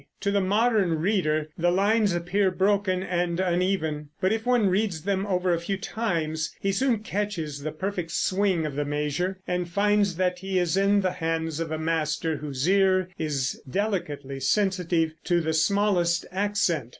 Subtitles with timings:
[0.21, 5.27] To the modern reader the lines appear broken and uneven; but if one reads them
[5.27, 10.15] over a few times, he soon catches the perfect swing of the measure, and finds
[10.15, 15.39] that he is in the hands of a master whose ear is delicately sensitive to
[15.39, 16.89] the smallest accent.